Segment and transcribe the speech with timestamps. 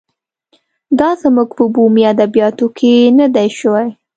[0.99, 3.87] دا زموږ په بومي ادبیاتو کې نه دی شوی.